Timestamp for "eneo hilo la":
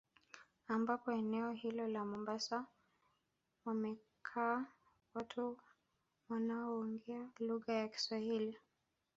1.11-2.05